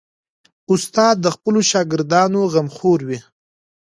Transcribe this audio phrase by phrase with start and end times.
[0.73, 3.19] استاد د خپلو شاګردانو غمخور وي.